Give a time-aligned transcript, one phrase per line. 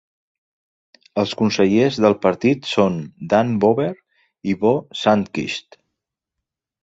[1.23, 2.97] Els consellers del partit són
[3.33, 4.01] Dan Boberg
[4.53, 4.71] i Bo
[5.03, 5.79] Sandquist.